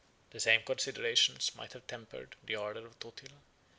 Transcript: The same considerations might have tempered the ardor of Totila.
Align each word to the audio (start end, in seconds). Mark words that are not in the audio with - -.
The 0.31 0.39
same 0.39 0.63
considerations 0.63 1.53
might 1.55 1.73
have 1.73 1.85
tempered 1.85 2.35
the 2.43 2.55
ardor 2.55 2.87
of 2.87 2.97
Totila. 2.97 3.37